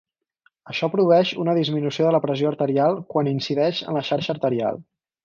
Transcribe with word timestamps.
Això 0.71 0.87
produeix 0.93 1.33
una 1.43 1.53
disminució 1.59 2.07
de 2.07 2.13
la 2.15 2.21
pressió 2.23 2.49
arterial 2.53 2.97
quan 3.13 3.29
incideix 3.33 3.83
en 3.89 3.99
la 3.99 4.03
xarxa 4.09 4.35
arterial. 4.35 4.81